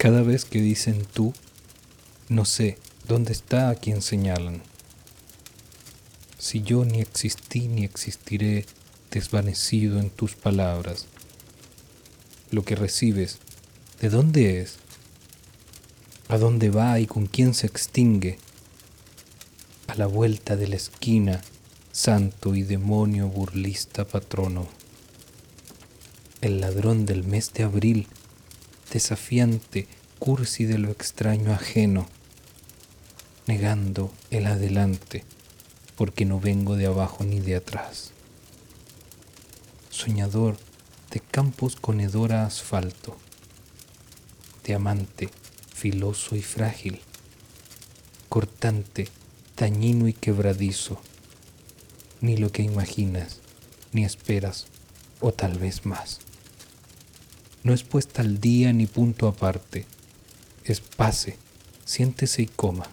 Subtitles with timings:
[0.00, 1.34] Cada vez que dicen tú,
[2.30, 4.62] no sé dónde está a quien señalan.
[6.38, 8.64] Si yo ni existí ni existiré
[9.10, 11.04] desvanecido en tus palabras,
[12.50, 13.40] lo que recibes,
[14.00, 14.78] ¿de dónde es?
[16.28, 18.38] ¿A dónde va y con quién se extingue?
[19.86, 21.42] A la vuelta de la esquina,
[21.92, 24.66] santo y demonio burlista patrono.
[26.40, 28.08] El ladrón del mes de abril,
[28.92, 29.86] desafiante,
[30.18, 32.08] cursi de lo extraño ajeno,
[33.46, 35.24] negando el adelante,
[35.96, 38.12] porque no vengo de abajo ni de atrás.
[39.90, 40.56] Soñador
[41.10, 43.16] de campos con hedor a asfalto,
[44.64, 45.28] diamante,
[45.74, 47.00] filoso y frágil,
[48.28, 49.08] cortante,
[49.56, 51.00] dañino y quebradizo,
[52.20, 53.40] ni lo que imaginas,
[53.92, 54.66] ni esperas,
[55.20, 56.20] o tal vez más.
[57.62, 59.84] No es puesta al día ni punto aparte,
[60.64, 61.36] es pase,
[61.84, 62.86] siéntese y coma,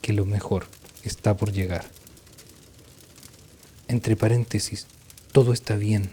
[0.00, 0.66] que lo mejor
[1.02, 1.84] está por llegar.
[3.86, 4.86] Entre paréntesis,
[5.32, 6.10] todo está bien,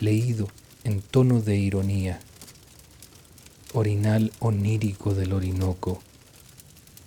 [0.00, 0.48] leído
[0.82, 2.20] en tono de ironía,
[3.72, 6.02] orinal onírico del Orinoco,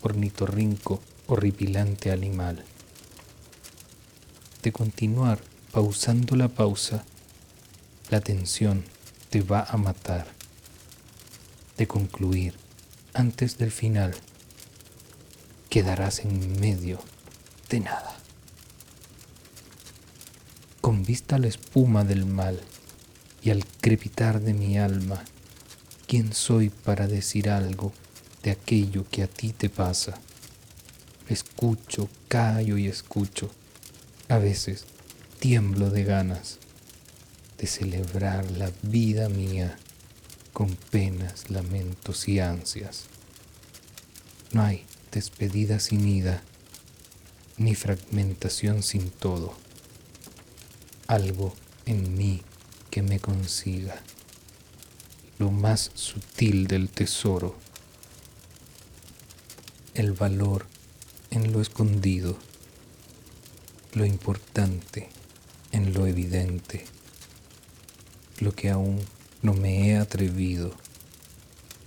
[0.02, 2.64] ornitorrinco, horripilante animal.
[4.64, 7.04] De continuar pausando la pausa,
[8.10, 8.95] la tensión
[9.36, 10.26] te va a matar.
[11.78, 12.54] De concluir
[13.14, 14.16] antes del final,
[15.70, 17.02] quedarás en medio
[17.68, 18.16] de nada.
[20.80, 22.62] Con vista a la espuma del mal
[23.42, 25.26] y al crepitar de mi alma,
[26.08, 27.92] ¿quién soy para decir algo
[28.42, 30.18] de aquello que a ti te pasa?
[31.28, 33.52] Escucho, callo y escucho.
[34.30, 34.86] A veces
[35.40, 36.60] tiemblo de ganas
[37.58, 39.78] de celebrar la vida mía
[40.54, 43.06] con penas, lamentos y ansias.
[44.52, 46.42] No hay despedida sin ida,
[47.58, 49.54] ni fragmentación sin todo.
[51.08, 51.54] Algo
[51.86, 52.42] en mí
[52.90, 54.02] que me consiga
[55.38, 57.56] lo más sutil del tesoro,
[59.94, 60.66] el valor
[61.32, 62.38] en lo escondido,
[63.94, 65.10] lo importante
[65.72, 66.86] en lo evidente
[68.40, 69.02] lo que aún
[69.42, 70.74] no me he atrevido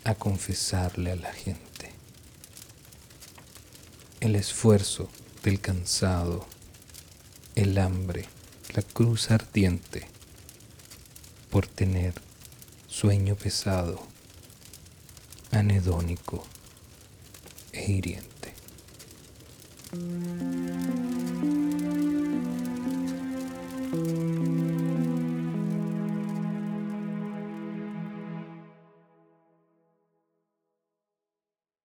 [0.04, 1.92] a confesarle a la gente.
[4.20, 5.08] El esfuerzo
[5.42, 6.46] del cansado,
[7.54, 8.26] el hambre,
[8.74, 10.06] la cruz ardiente
[11.50, 12.14] por tener
[12.86, 14.00] sueño pesado,
[15.50, 16.44] anedónico
[17.72, 18.54] e hiriente.